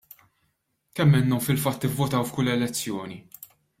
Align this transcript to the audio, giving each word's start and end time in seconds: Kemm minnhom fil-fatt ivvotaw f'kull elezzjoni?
Kemm 0.95 1.11
minnhom 1.15 1.41
fil-fatt 1.47 1.85
ivvotaw 1.89 2.25
f'kull 2.27 2.51
elezzjoni? 2.53 3.19